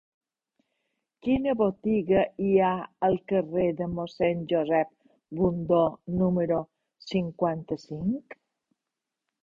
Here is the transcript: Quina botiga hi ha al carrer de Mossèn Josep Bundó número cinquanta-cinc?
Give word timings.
Quina 1.27 1.53
botiga 1.59 2.23
hi 2.45 2.55
ha 2.63 2.71
al 3.09 3.19
carrer 3.33 3.67
de 3.83 3.89
Mossèn 3.99 4.43
Josep 4.55 4.91
Bundó 5.43 5.85
número 6.23 6.61
cinquanta-cinc? 7.13 8.41